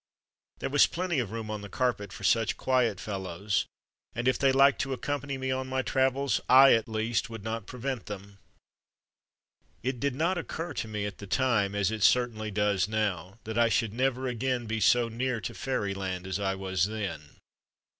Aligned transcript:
There 0.57 0.69
was 0.71 0.87
plenty 0.87 1.19
of 1.19 1.29
room 1.29 1.51
on 1.51 1.61
the 1.61 1.69
carpet 1.69 2.11
for 2.11 2.23
such 2.23 2.57
quiet 2.57 2.99
fellows, 2.99 3.67
and 4.15 4.27
if 4.27 4.39
they 4.39 4.51
liked 4.51 4.81
to 4.81 4.93
accompany 4.93 5.37
me 5.37 5.51
on 5.51 5.67
my 5.67 5.83
travels 5.83 6.41
I, 6.49 6.73
at 6.73 6.87
least, 6.89 7.29
would 7.29 7.43
not 7.43 7.67
prevent 7.67 8.07
them. 8.07 8.39
It 9.83 9.99
did 9.99 10.15
not 10.15 10.39
occur 10.39 10.73
to 10.73 10.87
me 10.87 11.05
at 11.05 11.19
the 11.19 11.27
time, 11.27 11.75
as 11.75 11.89
THE 11.89 11.97
MAGIC 11.97 12.13
CARPET 12.13 12.17
81 12.17 12.25
it 12.31 12.31
certainly 12.31 12.49
does 12.51 12.87
now, 12.87 13.39
that 13.43 13.59
I 13.59 13.69
should 13.69 13.93
never 13.93 14.25
again 14.25 14.65
be 14.65 14.79
so 14.79 15.07
near 15.07 15.39
to 15.41 15.53
fairyland 15.53 16.25
as 16.25 16.39
I 16.39 16.55
was 16.55 16.85
then. 16.87 17.35